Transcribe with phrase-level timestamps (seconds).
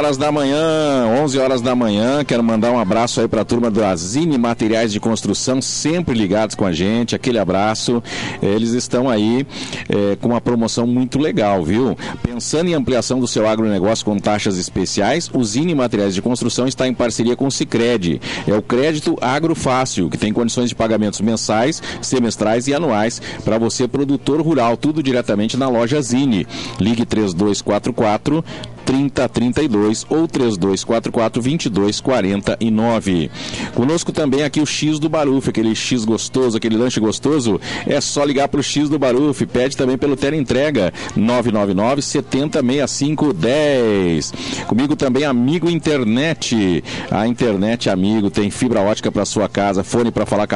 [0.00, 3.42] Agora 11 horas da manhã, 11 horas da manhã, quero mandar um abraço aí para
[3.42, 8.02] a turma do Azine Materiais de Construção, sempre ligados com a gente, aquele abraço.
[8.42, 9.46] Eles estão aí
[9.90, 11.98] é, com uma promoção muito legal, viu?
[12.22, 16.88] Pensando em ampliação do seu agronegócio com taxas especiais, o Zine Materiais de Construção está
[16.88, 18.22] em parceria com o Cicred.
[18.48, 23.58] É o crédito agro fácil, que tem condições de pagamentos mensais, semestrais e anuais para
[23.58, 26.46] você, produtor rural, tudo diretamente na loja Zine.
[26.80, 28.42] Ligue 3244
[28.90, 33.30] 3032 ou 3244 2249.
[33.72, 37.60] Conosco também aqui o X do Baruf, aquele X gostoso, aquele lanche gostoso.
[37.86, 39.46] É só ligar para o X do Baruf.
[39.46, 44.32] Pede também pelo Tele Entrega 999 7065 10.
[44.66, 46.82] Comigo também Amigo Internet.
[47.12, 50.48] A internet amigo tem fibra ótica para sua casa, fone para falar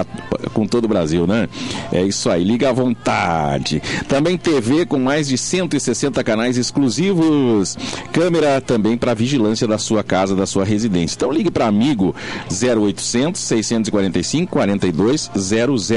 [0.53, 1.49] com todo o Brasil, né?
[1.93, 3.81] É isso aí, liga à vontade.
[4.09, 7.77] Também TV com mais de 160 canais exclusivos
[8.25, 11.15] câmera também para vigilância da sua casa, da sua residência.
[11.15, 12.15] Então ligue para amigo
[12.51, 15.89] 0800 645 4200.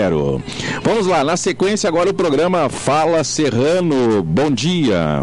[0.84, 4.22] Vamos lá, na sequência agora o programa Fala Serrano.
[4.24, 5.22] Bom dia.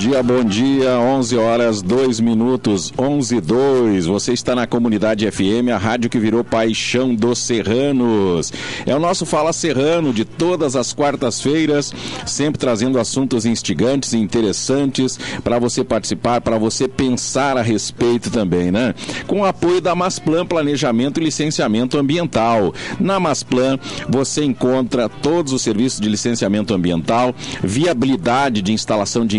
[0.00, 0.98] Dia, bom dia.
[0.98, 4.06] 11 horas 2 minutos, 11 e 2.
[4.06, 8.50] Você está na Comunidade FM, a rádio que virou paixão dos serranos.
[8.86, 11.92] É o nosso Fala Serrano de todas as quartas-feiras,
[12.24, 18.70] sempre trazendo assuntos instigantes e interessantes para você participar, para você pensar a respeito também,
[18.72, 18.94] né?
[19.26, 22.72] Com o apoio da Masplan Planejamento e Licenciamento Ambiental.
[22.98, 23.78] Na Masplan
[24.08, 29.36] você encontra todos os serviços de licenciamento ambiental, viabilidade de instalação de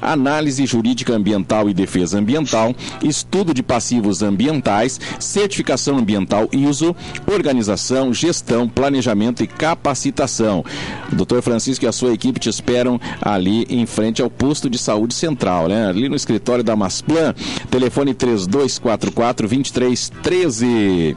[0.00, 6.94] análise jurídica ambiental e defesa ambiental, estudo de passivos ambientais, certificação ambiental ISO,
[7.26, 10.64] organização, gestão, planejamento e capacitação.
[11.12, 15.14] Doutor Francisco e a sua equipe te esperam ali em frente ao posto de saúde
[15.14, 15.88] central, né?
[15.88, 17.34] Ali no escritório da Masplan,
[17.70, 21.16] telefone 3244 2313.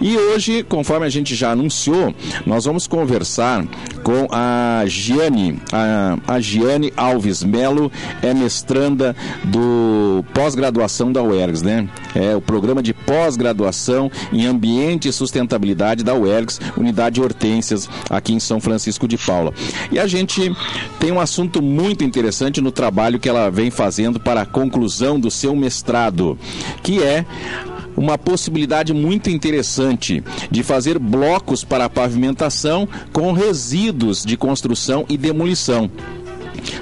[0.00, 3.64] E hoje, conforme a gente já anunciou, nós vamos conversar
[4.02, 9.14] com a Giane, a, a Giane Alves Melo Melo é mestranda
[9.44, 11.88] do pós-graduação da UERGS, né?
[12.12, 18.40] É o programa de pós-graduação em ambiente e sustentabilidade da UERGS, Unidade Hortências, aqui em
[18.40, 19.54] São Francisco de Paula.
[19.92, 20.52] E a gente
[20.98, 25.30] tem um assunto muito interessante no trabalho que ela vem fazendo para a conclusão do
[25.30, 26.36] seu mestrado,
[26.82, 27.24] que é
[27.96, 35.90] uma possibilidade muito interessante de fazer blocos para pavimentação com resíduos de construção e demolição.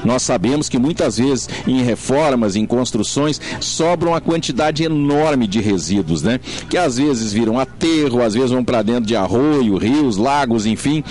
[0.05, 6.23] Nós sabemos que muitas vezes em reformas, em construções, sobra uma quantidade enorme de resíduos,
[6.23, 6.41] né?
[6.69, 11.03] Que às vezes viram aterro, às vezes vão para dentro de arroio, rios, lagos, enfim,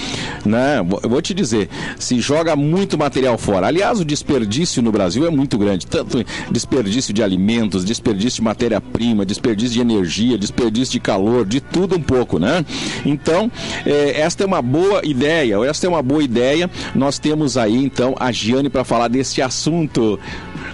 [0.46, 0.80] né?
[0.80, 3.68] Eu vou te dizer, se joga muito material fora.
[3.68, 9.26] Aliás, o desperdício no Brasil é muito grande, tanto desperdício de alimentos, desperdício de matéria-prima,
[9.26, 12.66] desperdício de energia, desperdício de calor, de tudo um pouco, né?
[13.06, 13.52] Então,
[13.86, 16.70] é, esta é uma boa ideia, esta é uma boa ideia.
[16.96, 20.20] Nós temos aí então a Giana para falar deste assunto.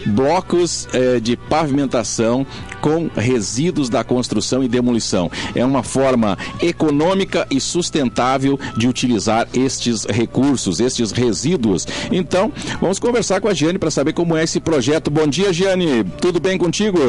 [0.08, 2.46] Blocos eh, de pavimentação
[2.80, 5.32] com resíduos da construção e demolição.
[5.56, 11.88] É uma forma econômica e sustentável de utilizar estes recursos, estes resíduos.
[12.12, 15.10] Então, vamos conversar com a Giane para saber como é esse projeto.
[15.10, 16.04] Bom dia, Giane.
[16.22, 17.00] Tudo bem contigo?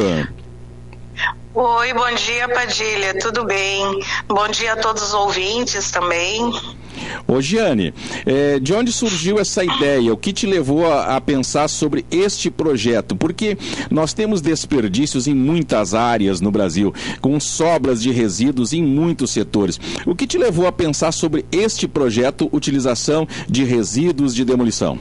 [1.59, 3.19] Oi, bom dia, Padilha.
[3.19, 3.83] Tudo bem?
[4.29, 6.53] Bom dia a todos os ouvintes também.
[7.27, 7.95] Ô Giane,
[8.27, 10.13] é, de onde surgiu essa ideia?
[10.13, 13.17] O que te levou a, a, pensar sobre este projeto?
[13.17, 13.57] Porque
[13.91, 16.93] nós temos desperdícios em muitas áreas no Brasil,
[17.23, 19.81] com sobras de resíduos em muitos setores.
[20.05, 24.99] O que te levou a pensar sobre este projeto, utilização de resíduos de demolição?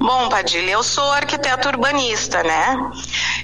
[0.00, 2.76] Bom, Padilha, eu sou arquiteto urbanista, né?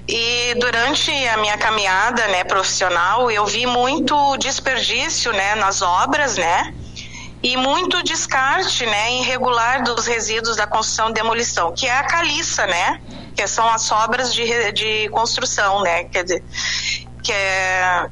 [0.08, 6.74] E durante a minha caminhada, né, profissional, eu vi muito desperdício, né, nas obras, né?
[7.42, 12.66] E muito descarte, né, irregular dos resíduos da construção e demolição, que é a caliça,
[12.66, 13.00] né?
[13.34, 16.04] Que são as obras de, de construção, né?
[16.04, 16.44] Quer dizer,
[17.22, 18.06] que é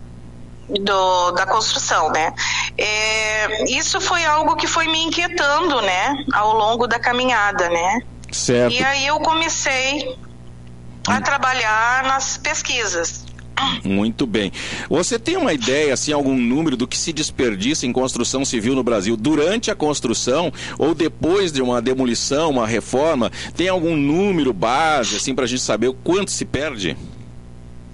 [0.68, 2.32] do, da construção, né?
[2.78, 8.00] É, isso foi algo que foi me inquietando, né, ao longo da caminhada, né?
[8.30, 8.72] Certo.
[8.72, 10.16] E aí eu comecei
[11.10, 13.24] a trabalhar nas pesquisas.
[13.84, 14.52] Muito bem.
[14.88, 18.82] Você tem uma ideia, assim, algum número do que se desperdiça em construção civil no
[18.82, 23.30] Brasil durante a construção ou depois de uma demolição, uma reforma?
[23.54, 26.96] Tem algum número base, assim, para a gente saber o quanto se perde?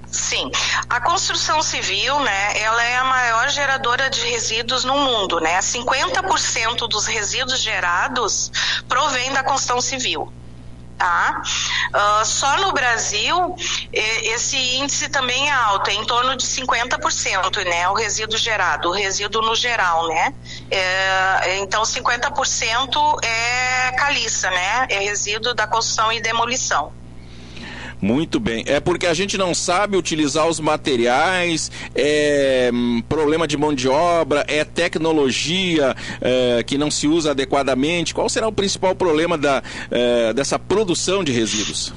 [0.06, 0.50] Sim,
[0.88, 5.58] a construção civil, né, ela é a maior geradora de resíduos no mundo, né?
[5.58, 8.50] 50% dos resíduos gerados
[8.88, 10.32] provém da construção civil.
[10.98, 11.42] Tá?
[11.94, 13.54] Uh, só no Brasil
[13.92, 17.88] esse índice também é alto, é em torno de 50%, né?
[17.88, 20.34] O resíduo gerado, o resíduo no geral, né?
[20.70, 24.86] É, então 50% é caliça, né?
[24.88, 26.92] É resíduo da construção e demolição.
[28.00, 28.62] Muito bem.
[28.66, 33.88] É porque a gente não sabe utilizar os materiais, é hum, problema de mão de
[33.88, 38.14] obra, é tecnologia é, que não se usa adequadamente.
[38.14, 41.92] Qual será o principal problema da, é, dessa produção de resíduos?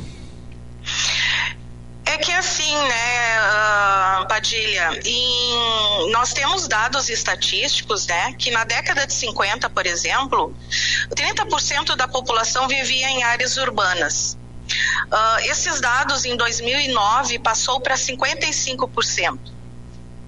[2.05, 9.05] É que assim, né, uh, Padilha, em, nós temos dados estatísticos, né, que na década
[9.05, 10.55] de 50, por exemplo,
[11.13, 14.38] 30% da população vivia em áreas urbanas.
[15.12, 19.59] Uh, esses dados em 2009 passou para 55%.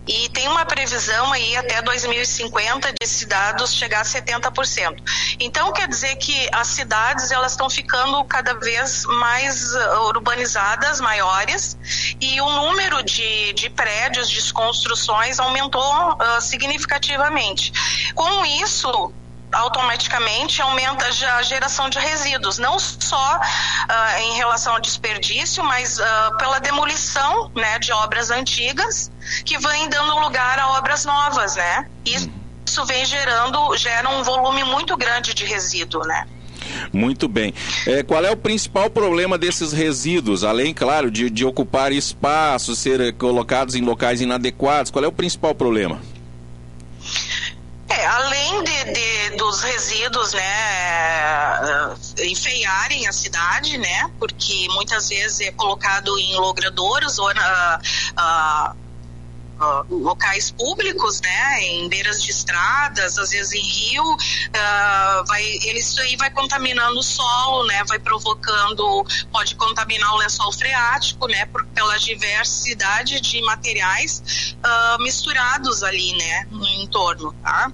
[0.07, 4.97] E tem uma previsão aí até 2050 de cidades chegar a 70%.
[5.39, 11.77] Então quer dizer que as cidades elas estão ficando cada vez mais ah, urbanizadas, maiores,
[12.19, 17.71] e o número de, de prédios, de construções aumentou uh, significativamente.
[18.15, 19.13] Com isso,
[19.51, 26.37] automaticamente aumenta a geração de resíduos, não só uh, em relação ao desperdício, mas uh,
[26.37, 29.11] pela demolição né, de obras antigas
[29.45, 31.87] que vem dando lugar a obras novas, né?
[32.05, 32.29] Isso,
[32.65, 36.25] isso vem gerando, gera um volume muito grande de resíduo, né?
[36.93, 37.53] Muito bem.
[37.85, 40.43] É, qual é o principal problema desses resíduos?
[40.43, 45.53] Além, claro, de, de ocupar espaço, ser colocados em locais inadequados, qual é o principal
[45.53, 45.99] problema?
[47.89, 49.10] É, além de, de,
[49.41, 57.33] dos resíduos, né, enfeiarem a cidade, né, porque muitas vezes é colocado em logradouros ou
[57.33, 57.81] na,
[58.19, 58.75] uh,
[59.59, 65.99] uh, locais públicos, né, em beiras de estradas, às vezes em rio, uh, vai, isso
[66.01, 71.65] aí vai contaminando o solo, né, vai provocando, pode contaminar o lençol freático, né, por,
[71.65, 77.71] pela diversidade de materiais uh, misturados ali, né, no entorno, tá?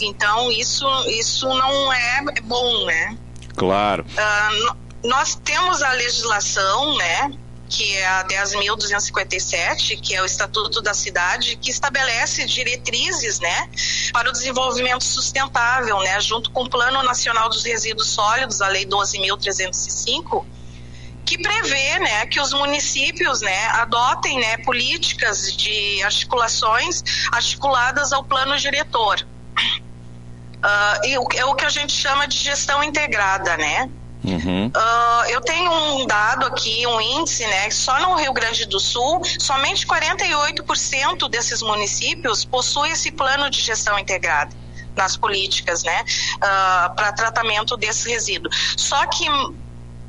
[0.00, 3.16] Então isso, isso não é bom, né?
[3.56, 4.04] Claro.
[4.04, 7.30] Uh, nós temos a legislação, né?
[7.68, 13.68] que é a 10.257, que é o Estatuto da Cidade, que estabelece diretrizes, né,
[14.12, 18.86] para o desenvolvimento sustentável, né, junto com o Plano Nacional dos Resíduos Sólidos, a Lei
[18.86, 20.44] 12.305,
[21.24, 27.02] que prevê, né, que os municípios, né, adotem, né, políticas de articulações
[27.32, 29.26] articuladas ao plano diretor.
[30.66, 33.88] Uh, é o que a gente chama de gestão integrada, né?
[34.24, 34.66] Uhum.
[34.66, 37.70] Uh, eu tenho um dado aqui, um índice, né?
[37.70, 43.96] Só no Rio Grande do Sul, somente 48% desses municípios possuem esse plano de gestão
[43.96, 44.50] integrada
[44.96, 46.04] nas políticas, né?
[46.36, 48.50] Uh, para tratamento desse resíduo.
[48.76, 49.28] Só que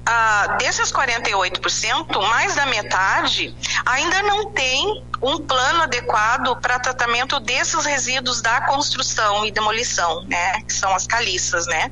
[0.08, 7.86] uh, desses 48%, mais da metade ainda não tem um plano adequado para tratamento desses
[7.86, 10.62] resíduos da construção e demolição, né?
[10.62, 11.92] Que são as caliças, né?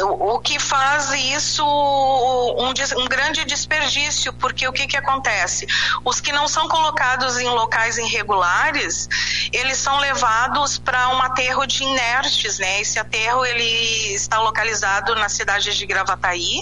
[0.00, 5.66] Uh, o que faz isso um, um, grande desperdício, porque o que que acontece?
[6.04, 9.08] Os que não são colocados em locais irregulares,
[9.52, 12.80] eles são levados para um aterro de inertes, né?
[12.80, 16.57] Esse aterro ele está localizado na cidade de Gravataí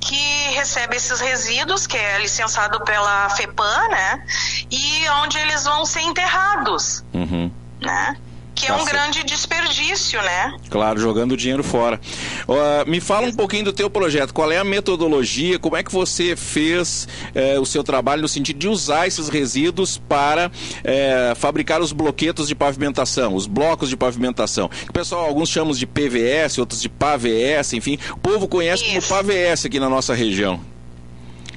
[0.00, 4.24] que recebe esses resíduos, que é licenciado pela FEPAM, né?
[4.70, 7.50] E onde eles vão ser enterrados, uhum.
[7.80, 8.16] né?
[8.62, 10.54] Que é um grande desperdício, né?
[10.70, 12.00] Claro, jogando dinheiro fora.
[12.46, 14.32] Uh, me fala um pouquinho do teu projeto.
[14.32, 15.58] Qual é a metodologia?
[15.58, 19.98] Como é que você fez eh, o seu trabalho no sentido de usar esses resíduos
[19.98, 20.50] para
[20.84, 24.70] eh, fabricar os bloquetos de pavimentação, os blocos de pavimentação?
[24.88, 27.98] O pessoal, alguns chamam de PVS, outros de PAVS, enfim.
[28.12, 29.08] O povo conhece Isso.
[29.08, 30.71] como PAVS aqui na nossa região.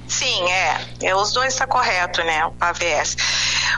[0.08, 0.82] Sim, é.
[1.02, 2.46] é os dois está correto, né?
[2.46, 3.18] O PAVS.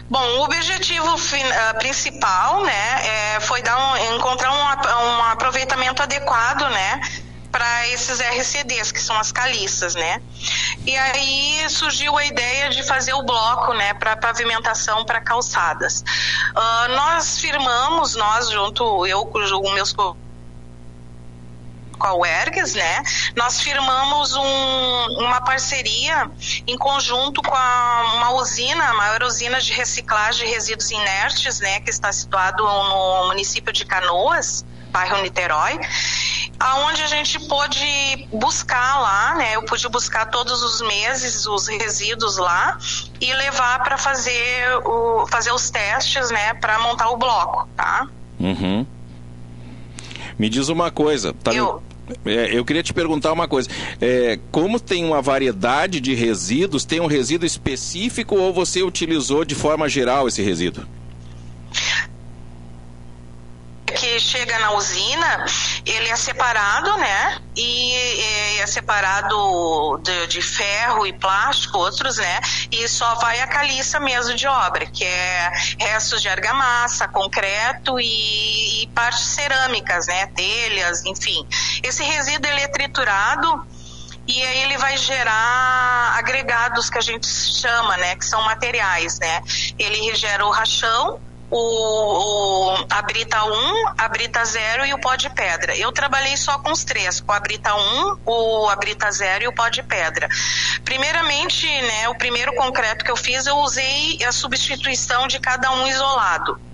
[0.10, 6.69] Bom, o objetivo uh, principal, né, é, foi dar um, encontrar um, um aproveitamento adequado,
[6.69, 7.01] né,
[7.51, 10.22] para esses RCDs, que são as caliças, né?
[10.86, 16.03] E aí surgiu a ideia de fazer o bloco, né, para pavimentação para calçadas.
[16.55, 19.93] Uh, nós firmamos, nós junto, eu com meus
[21.98, 23.04] com a UERGS, né,
[23.36, 26.30] nós firmamos um, uma parceria
[26.66, 31.80] em conjunto com a, uma usina, a maior usina de reciclagem de resíduos inertes, né,
[31.80, 35.80] que está situado no município de Canoas, bairro Niterói,
[36.60, 39.56] aonde a gente pôde buscar lá, né?
[39.56, 42.77] Eu pude buscar todos os meses os resíduos lá
[43.22, 46.54] e levar para fazer o fazer os testes, né?
[46.56, 48.08] Para montar o bloco, tá?
[48.39, 48.86] Uhum.
[50.38, 51.54] Me diz uma coisa, tá?
[51.54, 51.84] Eu...
[52.26, 53.70] É, eu queria te perguntar uma coisa.
[54.00, 59.56] É, como tem uma variedade de resíduos, tem um resíduo específico ou você utilizou de
[59.56, 60.86] forma geral esse resíduo?
[63.98, 65.46] que chega na usina,
[65.84, 67.42] ele é separado, né?
[67.56, 72.40] E é separado de, de, ferro e plástico, outros, né?
[72.72, 78.04] E só vai a caliça mesmo de obra, que é restos de argamassa, concreto e,
[78.04, 78.66] e
[78.98, 80.25] partes cerâmicas, né?
[80.36, 81.48] Telhas, enfim.
[81.84, 83.63] Esse resíduo ele é triturado
[84.27, 89.44] e aí ele vai gerar agregados que a gente chama, né, que são materiais, né?
[89.77, 91.20] Ele gera o rachão,
[91.51, 95.77] o, o, a Brita 1, a Brita 0 e o pó de pedra.
[95.77, 99.48] Eu trabalhei só com os três, com a Brita 1, o a Brita 0 e
[99.48, 100.27] o pó de pedra.
[100.84, 105.88] Primeiramente, né, o primeiro concreto que eu fiz, eu usei a substituição de cada um
[105.88, 106.66] isolado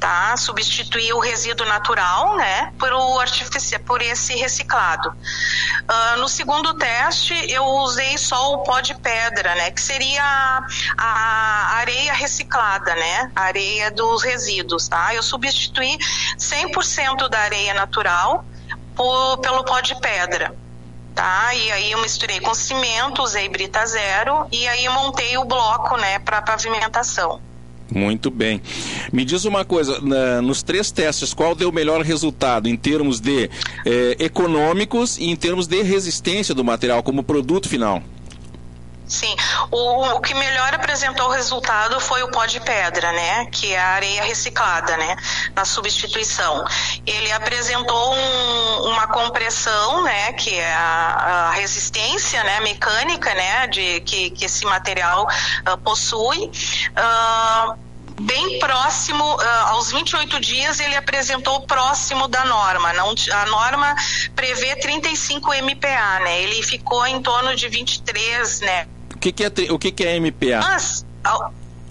[0.00, 0.34] tá?
[0.36, 5.10] Substituir o resíduo natural, né, por o artificial, por esse reciclado.
[5.10, 10.24] Uh, no segundo teste, eu usei só o pó de pedra, né, que seria
[10.96, 15.14] a, areia reciclada, né, a areia dos resíduos, tá?
[15.14, 15.98] Eu substituí
[16.38, 18.44] 100% da areia natural
[18.96, 20.54] por, pelo pó de pedra.
[21.14, 21.52] Tá?
[21.52, 26.18] E aí eu misturei com cimento, usei brita zero e aí montei o bloco, né,
[26.20, 27.42] para pavimentação.
[27.92, 28.60] Muito bem.
[29.12, 33.20] Me diz uma coisa, na, nos três testes, qual deu o melhor resultado em termos
[33.20, 33.50] de
[33.84, 38.02] eh, econômicos e em termos de resistência do material como produto final?
[39.10, 39.34] Sim,
[39.72, 43.44] o, o, que melhor apresentou o resultado foi o pó de pedra, né?
[43.46, 45.16] Que é a areia reciclada, né?
[45.52, 46.64] Na substituição.
[47.04, 50.32] Ele apresentou um, uma compressão, né?
[50.34, 52.60] Que é a, a, resistência, né?
[52.60, 53.66] Mecânica, né?
[53.66, 55.26] De que, que esse material
[55.68, 56.46] uh, possui.
[56.46, 57.76] Uh,
[58.20, 62.92] bem próximo, uh, aos 28 dias, ele apresentou próximo da norma.
[62.92, 63.92] Não, a norma
[64.36, 66.42] prevê 35 MPa, né?
[66.42, 68.86] Ele ficou em torno de 23, né?
[69.20, 70.60] Que, que, é, o que, que é MPA?
[70.62, 71.04] Mas,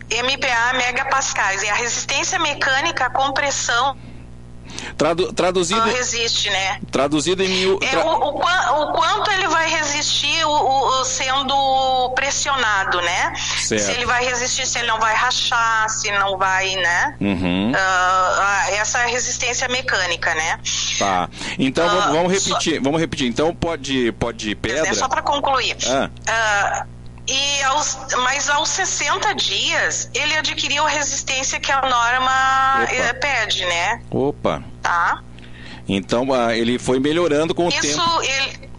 [0.09, 3.95] MPA megapascais é a resistência mecânica à compressão
[4.97, 5.79] Tradu, traduzido.
[5.79, 6.79] Não resiste, né?
[6.91, 7.79] Traduzido em mil.
[7.81, 13.33] É, o, o, o, quanto ele vai resistir o, sendo pressionado, né?
[13.35, 13.81] Certo.
[13.81, 17.15] Se ele vai resistir, se ele não vai rachar, se não vai, né?
[17.19, 17.71] Uhum.
[17.71, 20.59] Uh, essa resistência mecânica, né?
[20.97, 21.29] Tá.
[21.57, 22.75] Então uh, vamos, vamos, repetir.
[22.75, 22.83] Só...
[22.83, 23.27] Vamos repetir.
[23.27, 24.89] Então pode, pode pedra.
[24.89, 25.77] É só para concluir.
[25.87, 26.09] Ah.
[26.85, 26.98] Uh,
[27.29, 32.93] e aos, mas aos 60 dias ele adquiriu a resistência que a norma Opa.
[32.93, 34.01] Eh, pede, né?
[34.09, 34.63] Opa.
[34.81, 35.21] Tá.
[35.87, 38.01] Então ah, ele foi melhorando com o Isso, tempo.
[38.01, 38.69] Isso, ele.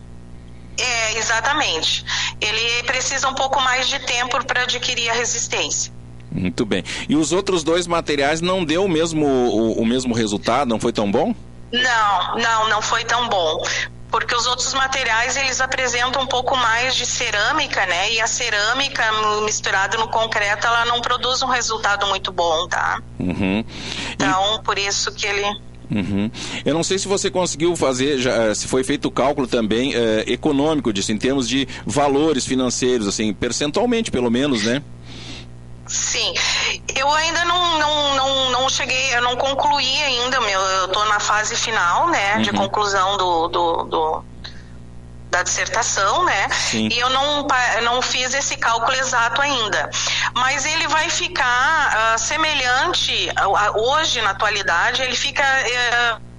[0.79, 2.05] É, exatamente.
[2.41, 5.93] Ele precisa um pouco mais de tempo para adquirir a resistência.
[6.33, 6.83] Muito bem.
[7.09, 10.69] E os outros dois materiais não deu o mesmo, o, o mesmo resultado?
[10.69, 11.35] Não foi tão bom?
[11.73, 13.63] Não, não, não foi tão bom
[14.11, 18.13] porque os outros materiais eles apresentam um pouco mais de cerâmica, né?
[18.13, 19.05] E a cerâmica
[19.45, 23.01] misturada no concreto, ela não produz um resultado muito bom, tá?
[23.19, 23.65] Uhum.
[24.13, 24.63] Então, e...
[24.63, 26.31] por isso que ele Uhum.
[26.65, 29.93] Eu não sei se você conseguiu fazer, já, eh, se foi feito o cálculo também
[29.93, 34.83] é, econômico disso, em termos de valores financeiros, assim, percentualmente pelo menos, né?
[35.91, 36.33] Sim,
[36.95, 41.19] eu ainda não, não, não, não cheguei, eu não concluí ainda, meu, eu estou na
[41.19, 42.43] fase final, né, uhum.
[42.43, 44.25] de conclusão do, do, do,
[45.33, 46.89] da dissertação, né, Sim.
[46.93, 47.45] e eu não,
[47.83, 49.91] não fiz esse cálculo exato ainda,
[50.33, 55.43] mas ele vai ficar uh, semelhante, uh, hoje na atualidade, ele fica...
[55.43, 56.31] Uh,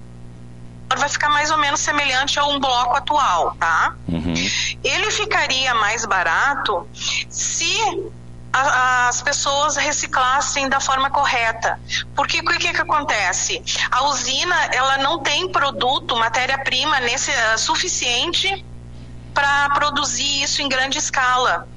[0.97, 3.95] vai ficar mais ou menos semelhante a um bloco atual, tá?
[4.09, 4.33] Uhum.
[4.83, 6.85] Ele ficaria mais barato
[7.29, 8.11] se
[8.51, 11.79] a, as pessoas reciclassem da forma correta.
[12.15, 13.61] Porque o que, que acontece?
[13.89, 18.65] A usina ela não tem produto, matéria-prima nesse uh, suficiente
[19.33, 21.67] para produzir isso em grande escala.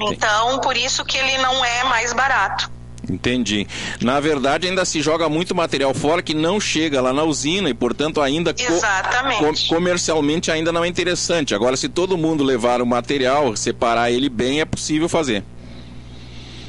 [0.00, 2.70] Então, por isso que ele não é mais barato.
[3.08, 3.66] Entendi.
[4.00, 7.74] Na verdade, ainda se joga muito material fora que não chega lá na usina e,
[7.74, 11.54] portanto, ainda co co comercialmente ainda não é interessante.
[11.54, 15.44] Agora, se todo mundo levar o material, separar ele bem, é possível fazer.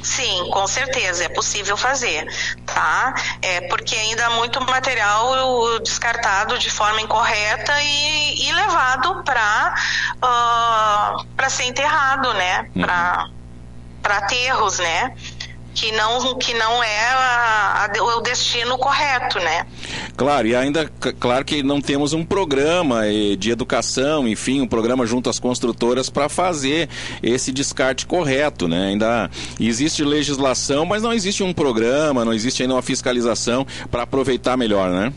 [0.06, 2.24] Sim, com certeza, é possível fazer,
[2.64, 3.12] tá?
[3.42, 9.74] É porque ainda há muito material descartado de forma incorreta e, e levado para
[10.14, 12.70] uh, ah, para ser enterrado, né?
[12.76, 12.82] Uhum.
[12.82, 15.12] Para aterros, né?
[15.76, 19.66] Que não, que não é a, a, o destino correto, né?
[20.16, 20.90] Claro, e ainda,
[21.20, 23.02] claro que não temos um programa
[23.38, 26.88] de educação, enfim, um programa junto às construtoras para fazer
[27.22, 28.86] esse descarte correto, né?
[28.86, 29.30] Ainda
[29.60, 34.90] existe legislação, mas não existe um programa, não existe ainda uma fiscalização para aproveitar melhor,
[34.90, 35.12] né?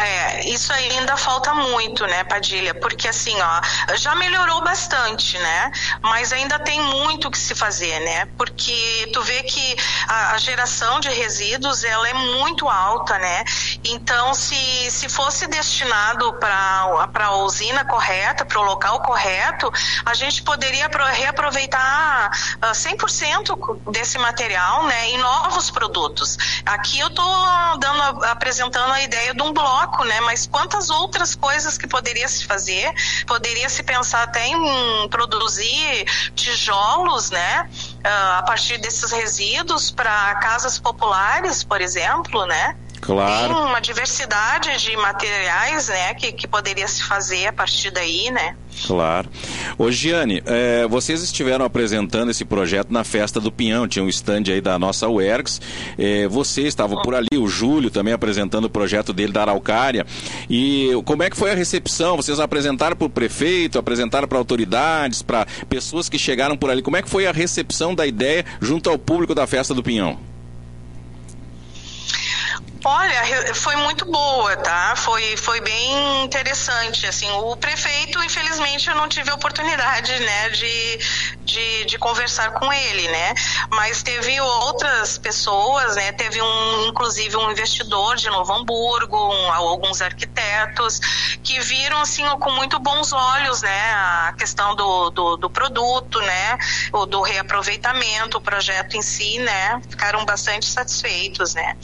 [0.00, 2.74] É, isso ainda falta muito, né, Padilha?
[2.74, 5.70] Porque assim, ó, já melhorou bastante, né?
[6.02, 8.26] Mas ainda tem muito que se fazer, né?
[8.36, 9.76] Porque tu vê que
[10.08, 13.44] a, a geração de resíduos ela é muito alta, né?
[13.84, 19.72] Então, se, se fosse destinado para a usina correta, para o local correto,
[20.04, 26.62] a gente poderia reaproveitar 100% ah, desse material, né, em novos produtos.
[26.64, 29.72] Aqui eu estou dando apresentando a ideia de um bloco
[30.04, 30.20] né?
[30.20, 32.92] Mas quantas outras coisas que poderia se fazer?
[33.26, 37.68] Poderia se pensar até em produzir tijolos, né?
[38.04, 42.76] Uh, a partir desses resíduos para casas populares, por exemplo, né?
[43.02, 43.52] Claro.
[43.52, 48.54] Tem uma diversidade de materiais, né, que, que poderia se fazer a partir daí, né?
[48.86, 49.28] Claro.
[49.76, 54.44] Ô Giane, é, vocês estiveram apresentando esse projeto na Festa do Pinhão, tinha um stand
[54.46, 55.60] aí da nossa UERGS,
[55.98, 60.06] é, você estava por ali, o Júlio também apresentando o projeto dele da Araucária,
[60.48, 62.16] e como é que foi a recepção?
[62.16, 66.96] Vocês apresentaram para o prefeito, apresentaram para autoridades, para pessoas que chegaram por ali, como
[66.96, 70.31] é que foi a recepção da ideia junto ao público da Festa do Pinhão?
[72.84, 74.94] Olha, foi muito boa, tá?
[74.96, 80.98] Foi, foi bem interessante, assim, o prefeito, infelizmente, eu não tive oportunidade, né, de,
[81.44, 83.34] de, de, conversar com ele, né?
[83.70, 86.10] Mas teve outras pessoas, né?
[86.12, 90.98] Teve um, inclusive um investidor de Novo Hamburgo, um, alguns arquitetos
[91.42, 93.92] que viram assim com muito bons olhos, né?
[94.28, 96.58] A questão do, do, do produto, né?
[96.92, 99.80] O do reaproveitamento, o projeto em si, né?
[99.88, 101.76] Ficaram bastante satisfeitos, né?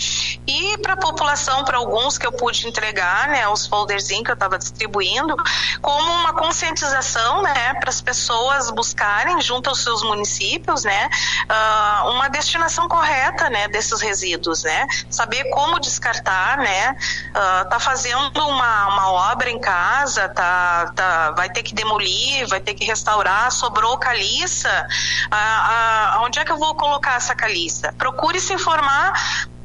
[0.46, 3.46] E para a população, para alguns que eu pude entregar, né?
[3.48, 5.36] Os folderzinhos que eu estava distribuindo,
[5.82, 7.74] como uma conscientização, né?
[7.74, 11.10] Para as pessoas buscarem junto aos seus municípios, né,
[11.44, 16.96] uh, uma destinação correta, né, desses resíduos, né, saber como descartar, né,
[17.30, 22.60] uh, tá fazendo uma, uma obra em casa, tá, tá, vai ter que demolir, vai
[22.60, 24.86] ter que restaurar, sobrou caliça,
[25.32, 27.92] uh, onde é que eu vou colocar essa caliça?
[27.98, 29.12] Procure se informar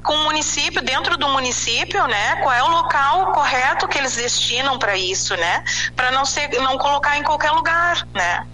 [0.03, 2.35] com o município, dentro do município, né?
[2.41, 5.63] Qual é o local correto que eles destinam para isso, né?
[5.95, 8.45] Para não ser, não colocar em qualquer lugar, né?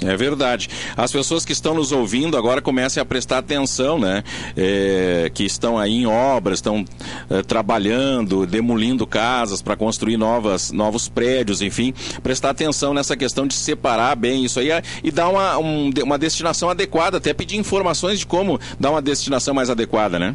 [0.00, 0.68] É verdade.
[0.96, 4.22] As pessoas que estão nos ouvindo agora comecem a prestar atenção, né?
[4.54, 6.84] É, que estão aí em obras, estão
[7.30, 11.94] é, trabalhando, demolindo casas para construir novas, novos prédios, enfim.
[12.22, 14.68] Prestar atenção nessa questão de separar bem isso aí
[15.02, 19.54] e dar uma, um, uma destinação adequada, até pedir informações de como dar uma destinação
[19.54, 20.34] mais adequada, né?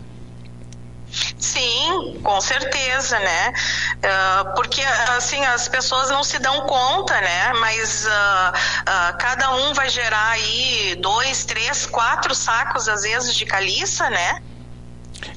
[1.38, 3.54] Sim, com certeza, né?
[3.97, 4.82] Uh, porque
[5.17, 7.54] assim as pessoas não se dão conta, né?
[7.54, 13.45] Mas uh, uh, cada um vai gerar aí dois, três, quatro sacos às vezes de
[13.45, 14.41] caliça, né?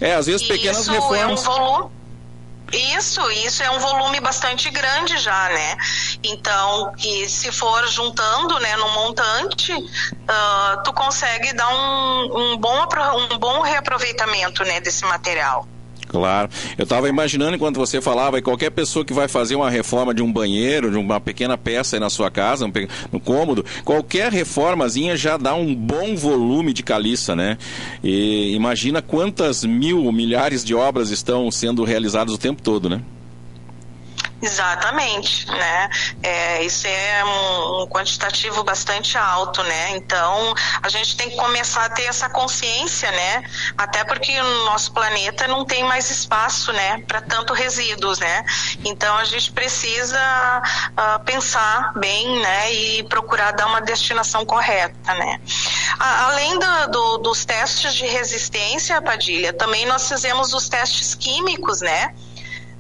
[0.01, 1.21] É, às vezes e pequenas isso reformas.
[1.21, 1.91] É um volume...
[2.73, 5.77] Isso, isso é um volume bastante grande já, né?
[6.25, 12.87] Então, que se for juntando, né, no montante, uh, tu consegue dar um, um, bom,
[13.33, 15.69] um bom reaproveitamento, né, desse material.
[16.15, 16.49] Claro.
[16.79, 20.33] Eu estava imaginando enquanto você falava, qualquer pessoa que vai fazer uma reforma de um
[20.33, 22.71] banheiro, de uma pequena peça aí na sua casa,
[23.11, 27.59] no cômodo, qualquer reformazinha já dá um bom volume de caliça, né?
[28.01, 33.01] E imagina quantas mil, milhares de obras estão sendo realizadas o tempo todo, né?
[34.45, 35.89] Exatamente, né?
[36.23, 39.97] É, isso é um, um, quantitativo bastante alto, né?
[39.97, 43.43] Então a gente tem que começar a ter essa consciência, né?
[43.79, 47.03] Até porque o nosso planeta não tem mais espaço, né?
[47.09, 48.45] Para tanto resíduos, né?
[48.85, 50.21] Então a gente precisa
[50.91, 52.71] uh, pensar bem, né?
[52.71, 55.41] E procurar dar uma destinação correta, né?
[55.99, 61.81] A, além do, do, dos testes de resistência, Padilha, também nós fizemos os testes químicos,
[61.81, 62.15] né?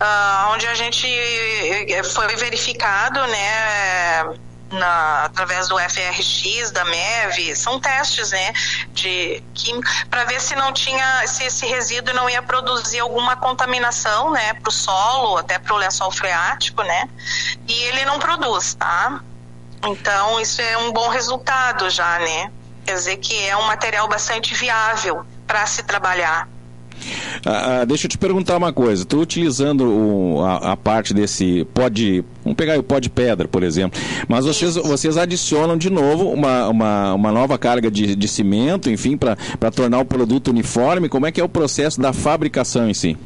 [0.00, 4.38] Uh, onde a gente eh, foi verificado, né,
[4.70, 8.52] na, através do FRX, da MEV, são testes, né,
[8.92, 14.30] de química, para ver se não tinha, se esse resíduo não ia produzir alguma contaminação,
[14.30, 17.09] né, para o solo, até para o lençol freático, né,
[17.68, 19.20] e ele não produz, tá?
[19.87, 22.50] Então isso é um bom resultado já, né?
[22.87, 26.48] Quer dizer que é um material bastante viável para se trabalhar.
[27.44, 29.02] Ah, ah, deixa eu te perguntar uma coisa.
[29.02, 32.24] Estou utilizando o, a, a, parte desse pó de.
[32.42, 34.00] Vamos pegar o pó de pedra, por exemplo.
[34.28, 39.16] Mas vocês, vocês adicionam de novo uma, uma, uma nova carga de, de cimento, enfim,
[39.16, 39.37] para
[39.70, 41.09] tornar o produto uniforme.
[41.09, 43.16] Como é que é o processo da fabricação em si?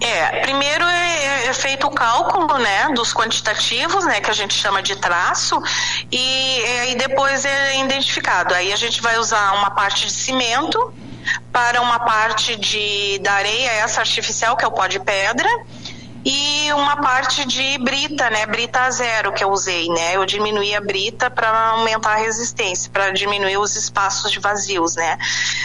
[0.00, 4.82] É, primeiro é, é, feito o cálculo, né, dos quantitativos, né, que a gente chama
[4.82, 5.62] de traço,
[6.10, 8.52] e aí depois é identificado.
[8.52, 10.92] Aí a gente vai usar uma parte de cimento
[11.52, 15.48] para uma parte de da areia essa artificial que é o pó de pedra
[16.24, 20.80] e uma parte de brita, né, brita zero que eu usei, né, eu diminuí a
[20.80, 25.18] brita para aumentar a resistência, para diminuir os espaços de vazios, né,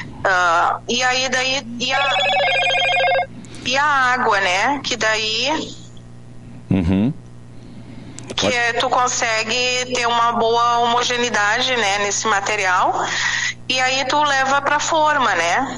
[0.07, 2.09] uh, e aí daí e a,
[3.65, 5.77] e a água, né, que daí
[6.71, 7.13] uhum.
[8.35, 13.05] que é, tu consegue ter uma boa homogeneidade, né, nesse material
[13.69, 15.77] e aí tu leva para forma, né?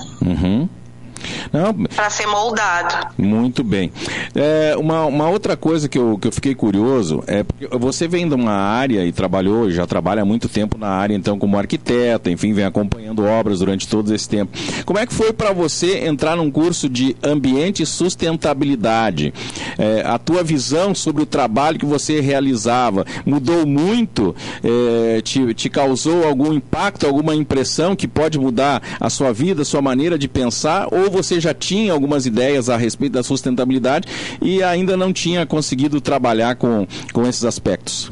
[1.96, 3.08] Para ser moldado.
[3.18, 3.92] Muito bem.
[4.36, 8.28] É, uma, uma outra coisa que eu, que eu fiquei curioso é porque você vem
[8.28, 12.30] de uma área e trabalhou, já trabalha há muito tempo na área, então, como arquiteta,
[12.30, 14.52] enfim, vem acompanhando obras durante todo esse tempo.
[14.86, 19.34] Como é que foi para você entrar num curso de ambiente e sustentabilidade?
[19.78, 24.36] É, a tua visão sobre o trabalho que você realizava mudou muito?
[24.64, 29.66] É, te, te causou algum impacto, alguma impressão que pode mudar a sua vida, a
[29.66, 30.88] sua maneira de pensar?
[30.92, 34.08] Ou você já tinha algumas ideias a respeito da sustentabilidade
[34.42, 38.12] e ainda não tinha conseguido trabalhar com, com esses aspectos?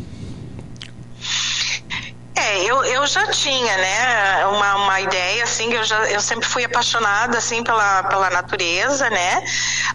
[2.66, 7.38] Eu, eu já tinha, né, uma, uma ideia, assim, eu, já, eu sempre fui apaixonada,
[7.38, 9.44] assim, pela, pela natureza, né,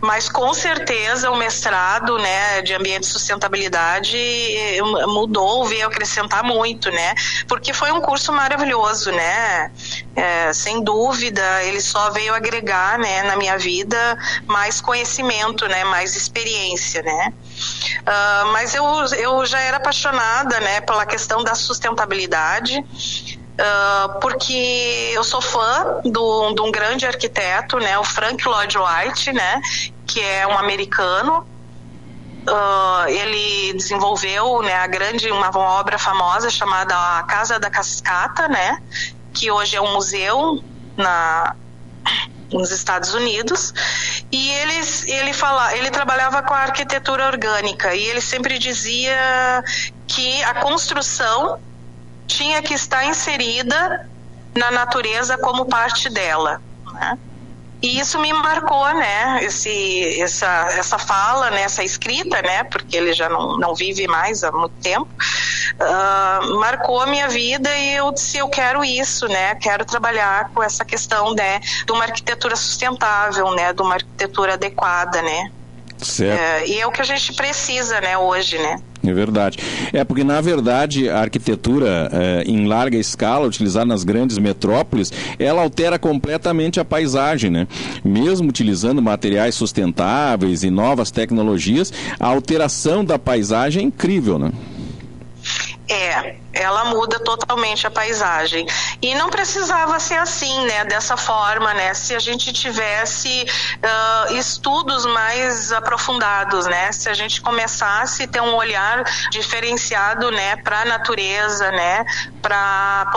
[0.00, 4.18] mas com certeza o mestrado, né, de ambiente e sustentabilidade
[5.06, 7.14] mudou, veio acrescentar muito, né,
[7.48, 9.70] porque foi um curso maravilhoso, né,
[10.14, 16.16] é, sem dúvida, ele só veio agregar, né, na minha vida mais conhecimento, né, mais
[16.16, 17.32] experiência, né,
[18.02, 18.84] Uh, mas eu,
[19.18, 26.52] eu já era apaixonada né, pela questão da sustentabilidade, uh, porque eu sou fã do,
[26.54, 29.60] de um grande arquiteto, né, o Frank Lloyd Wright, né,
[30.06, 31.46] que é um americano.
[32.42, 38.82] Uh, ele desenvolveu né, a grande, uma, obra famosa chamada A Casa da Cascata, né,
[39.32, 40.62] que hoje é um museu
[40.96, 41.54] na,
[42.50, 43.72] nos Estados Unidos
[44.32, 49.62] e ele, ele, fala, ele trabalhava com a arquitetura orgânica e ele sempre dizia
[50.08, 51.60] que a construção
[52.26, 54.08] tinha que estar inserida
[54.56, 56.62] na natureza como parte dela.
[56.94, 57.18] Né?
[57.82, 59.42] E isso me marcou, né?
[59.42, 61.62] Esse, essa, essa fala, né?
[61.62, 62.62] essa escrita, né?
[62.64, 65.08] Porque ele já não, não vive mais há muito tempo.
[65.80, 69.56] Uh, marcou a minha vida e eu disse, eu quero isso, né?
[69.56, 71.58] Quero trabalhar com essa questão, né?
[71.84, 73.72] De uma arquitetura sustentável, né?
[73.72, 75.50] De uma arquitetura adequada, né?
[76.02, 76.40] Certo.
[76.40, 78.18] É, e é o que a gente precisa, né?
[78.18, 78.76] Hoje, né?
[79.04, 79.58] É verdade.
[79.92, 85.62] É porque, na verdade, a arquitetura é, em larga escala, utilizada nas grandes metrópoles, ela
[85.62, 87.66] altera completamente a paisagem, né?
[88.04, 94.52] Mesmo utilizando materiais sustentáveis e novas tecnologias, a alteração da paisagem é incrível, né?
[95.88, 98.66] É, ela muda totalmente a paisagem.
[99.00, 100.84] E não precisava ser assim, né?
[100.84, 101.94] Dessa forma, né?
[101.94, 106.92] Se a gente tivesse uh, estudos mais aprofundados, né?
[106.92, 110.56] Se a gente começasse a ter um olhar diferenciado, né?
[110.56, 112.04] Para a natureza, né?
[112.40, 113.10] Para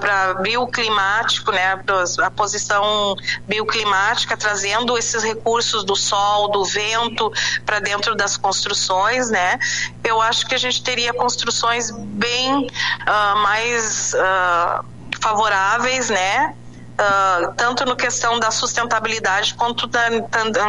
[0.00, 1.80] para bioclimático, né?
[2.22, 7.32] A posição bioclimática, trazendo esses recursos do sol, do vento
[7.64, 9.58] para dentro das construções, né?
[10.04, 12.68] Eu acho que a gente teria construções bem
[13.08, 14.84] uh, mais uh,
[15.20, 16.54] favoráveis, né?
[17.02, 20.08] Uh, tanto no questão da sustentabilidade quanto da,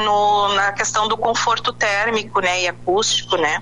[0.03, 3.61] no, na questão do conforto térmico né, e acústico, né?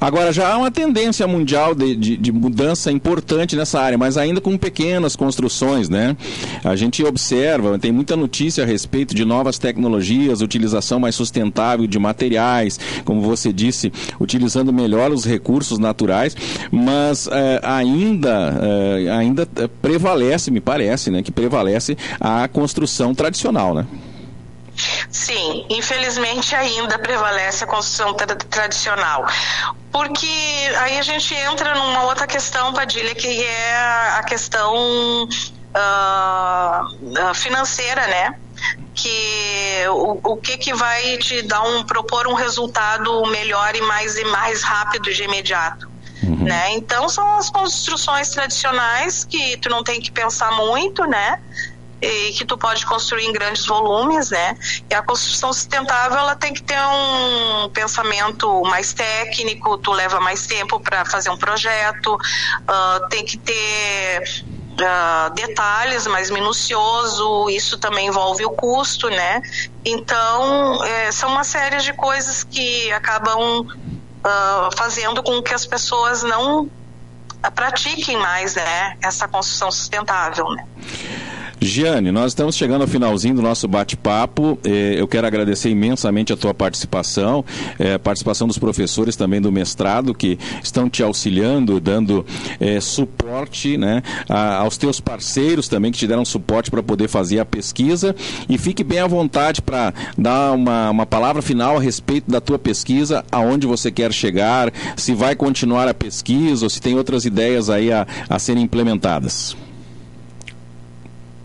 [0.00, 4.40] Agora, já há uma tendência mundial de, de, de, mudança importante nessa área, mas ainda
[4.40, 6.16] com pequenas construções, né?
[6.62, 11.98] A gente observa, tem muita notícia a respeito de novas tecnologias, utilização mais sustentável de
[11.98, 16.36] materiais, como você disse, utilizando melhor os recursos naturais,
[16.70, 19.46] mas é, ainda, é, ainda
[19.82, 23.86] prevalece, me parece, né, que prevalece a construção tradicional, né?
[25.08, 29.24] Sim, infelizmente ainda prevalece a construção tra tradicional.
[29.92, 30.26] Porque
[30.80, 33.76] aí a gente entra numa outra questão, Padilha, que é
[34.18, 38.34] a questão uh, financeira, né?
[38.94, 44.16] que o, o que que vai te dar um propor um resultado melhor e mais
[44.16, 45.92] e mais rápido de imediato
[46.26, 46.44] Uhum.
[46.44, 46.74] Né?
[46.74, 51.38] Então são as construções tradicionais que tu não tem que pensar muito, né?
[52.04, 54.56] E que tu pode construir em grandes volumes, né?
[54.90, 60.46] E a construção sustentável ela tem que ter um pensamento mais técnico, tu leva mais
[60.46, 68.08] tempo para fazer um projeto, uh, tem que ter Uh, detalhes mais minucioso, isso também
[68.08, 69.40] envolve o custo, né?
[69.84, 76.24] Então, é, são uma série de coisas que acabam uh, fazendo com que as pessoas
[76.24, 76.68] não
[77.50, 80.48] pratiquem mais né, essa construção sustentável.
[80.50, 80.66] Né?
[81.64, 84.58] Giane, nós estamos chegando ao finalzinho do nosso bate-papo.
[84.64, 87.42] Eh, eu quero agradecer imensamente a tua participação,
[87.78, 92.24] eh, participação dos professores também do mestrado que estão te auxiliando, dando
[92.60, 97.46] eh, suporte né, aos teus parceiros também que te deram suporte para poder fazer a
[97.46, 98.14] pesquisa.
[98.46, 102.58] E fique bem à vontade para dar uma, uma palavra final a respeito da tua
[102.58, 107.70] pesquisa, aonde você quer chegar, se vai continuar a pesquisa ou se tem outras ideias
[107.70, 109.56] aí a, a serem implementadas.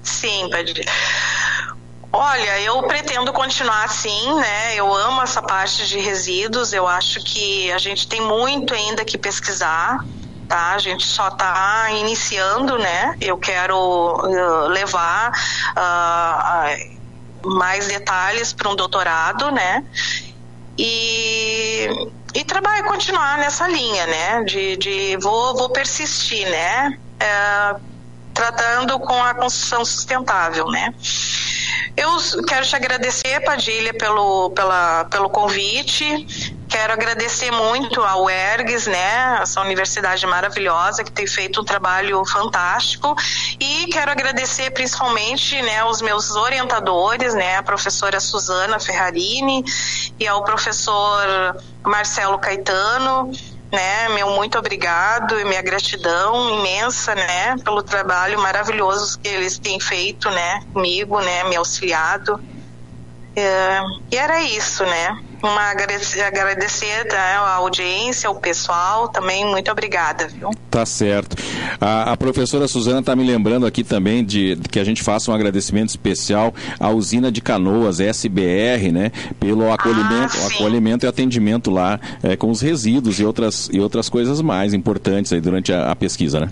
[0.01, 0.85] Sim, Padre.
[2.11, 4.75] Olha, eu pretendo continuar assim, né?
[4.75, 6.73] Eu amo essa parte de resíduos.
[6.73, 10.03] Eu acho que a gente tem muito ainda que pesquisar,
[10.47, 10.71] tá?
[10.71, 13.15] A gente só está iniciando, né?
[13.21, 15.31] Eu quero uh, levar
[15.77, 19.83] uh, mais detalhes para um doutorado, né?
[20.75, 21.87] E,
[22.33, 24.43] e trabalhar, continuar nessa linha, né?
[24.45, 26.97] De, de vou, vou persistir, né?
[27.21, 27.88] Uh,
[28.39, 30.93] tratando com a construção sustentável, né?
[31.97, 32.09] Eu
[32.47, 36.05] quero te agradecer, Padilha, pelo, pela, pelo convite.
[36.69, 43.15] Quero agradecer muito ao ERGS, né, essa universidade maravilhosa que tem feito um trabalho fantástico
[43.59, 49.65] e quero agradecer principalmente, né, aos meus orientadores, né, a professora Suzana Ferrarini
[50.19, 53.31] e ao professor Marcelo Caetano,
[53.71, 54.09] né?
[54.09, 60.29] Meu muito obrigado e minha gratidão imensa, né, pelo trabalho maravilhoso que eles têm feito,
[60.29, 62.39] né, comigo, né, me auxiliado.
[63.35, 63.79] É,
[64.11, 65.15] e era isso, né?
[65.41, 70.49] Uma agradecer, né, a audiência, ao pessoal, também muito obrigada, viu?
[70.69, 71.35] Tá certo.
[71.79, 75.31] A, a professora Suzana está me lembrando aqui também de, de, que a gente faça
[75.31, 79.11] um agradecimento especial à usina de Canoas, SBR, né?
[79.39, 84.09] Pelo acolhimento, ah, acolhimento e atendimento lá é, com os resíduos e outras, e outras
[84.09, 86.49] coisas mais importantes aí durante a, a pesquisa, né?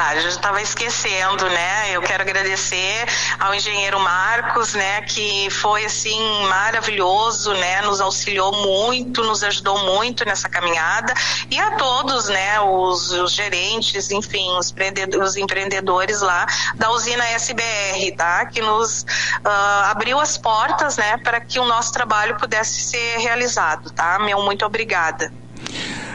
[0.00, 1.90] Verdade, eu estava esquecendo, né?
[1.94, 3.06] Eu quero agradecer
[3.38, 7.82] ao engenheiro Marcos, né, que foi assim maravilhoso, né?
[7.82, 11.12] Nos auxiliou muito, nos ajudou muito nessa caminhada
[11.50, 14.74] e a todos, né, os, os gerentes, enfim, os,
[15.22, 18.46] os, empreendedores lá da usina SBR, tá?
[18.46, 23.90] Que nos uh, abriu as portas, né, para que o nosso trabalho pudesse ser realizado,
[23.90, 24.18] tá?
[24.18, 25.30] Meu muito obrigada.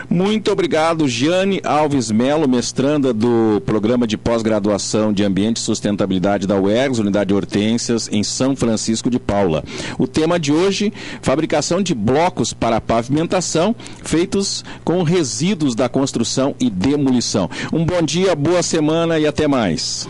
[0.10, 6.60] Muito obrigado, Giane Alves Melo, mestranda do programa de pós-graduação de Ambiente e Sustentabilidade da
[6.60, 9.64] UERGS, Unidade Hortências, em São Francisco de Paula.
[9.98, 16.70] O tema de hoje, fabricação de blocos para pavimentação feitos com resíduos da construção e
[16.70, 17.50] demolição.
[17.74, 20.08] Um bom dia, boa semana e até mais.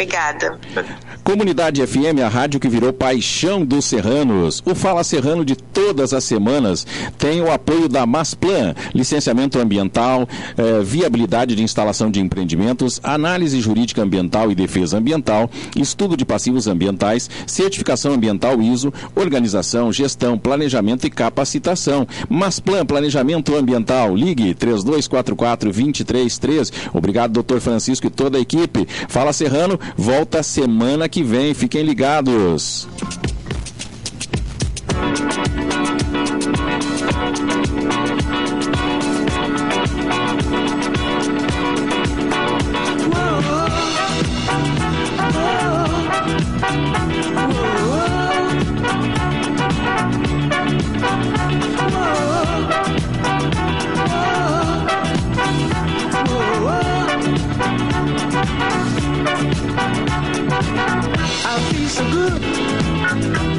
[0.00, 0.58] Obrigada.
[1.22, 4.62] Comunidade FM, a rádio que virou paixão dos serranos.
[4.64, 6.86] O Fala Serrano de todas as semanas
[7.18, 14.02] tem o apoio da Masplan, licenciamento ambiental, eh, viabilidade de instalação de empreendimentos, análise jurídica
[14.02, 21.10] ambiental e defesa ambiental, estudo de passivos ambientais, certificação ambiental ISO, organização, gestão, planejamento e
[21.10, 22.08] capacitação.
[22.28, 24.16] Masplan Planejamento Ambiental.
[24.16, 26.72] Ligue 3244 233.
[26.94, 28.88] Obrigado, doutor Francisco e toda a equipe.
[29.06, 31.54] Fala Serrano, volta semana que vem.
[31.54, 32.88] Fiquem ligados.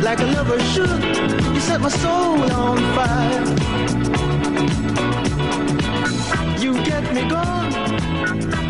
[0.01, 1.03] Like a lover should.
[1.53, 3.45] You set my soul on fire.
[6.59, 7.71] You get me gone,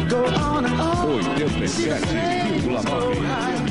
[0.08, 1.21] go on and on.
[1.21, 3.70] 87,9